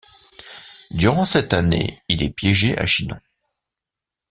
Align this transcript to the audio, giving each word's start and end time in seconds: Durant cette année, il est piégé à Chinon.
Durant 0.89 1.25
cette 1.25 1.53
année, 1.53 2.01
il 2.09 2.23
est 2.23 2.33
piégé 2.33 2.75
à 2.75 2.87
Chinon. 2.87 3.19